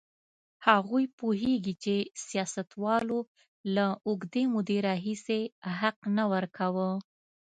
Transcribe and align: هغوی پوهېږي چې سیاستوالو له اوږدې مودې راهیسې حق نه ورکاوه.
هغوی 0.67 1.05
پوهېږي 1.19 1.73
چې 1.83 1.95
سیاستوالو 2.27 3.19
له 3.75 3.85
اوږدې 4.07 4.43
مودې 4.53 4.77
راهیسې 4.87 5.39
حق 5.79 5.97
نه 6.17 6.23
ورکاوه. 6.33 6.89